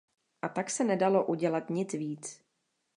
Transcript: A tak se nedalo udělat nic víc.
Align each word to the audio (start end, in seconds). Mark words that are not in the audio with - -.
A 0.41 0.49
tak 0.49 0.69
se 0.69 0.83
nedalo 0.83 1.25
udělat 1.25 1.69
nic 1.69 1.93
víc. 1.93 2.41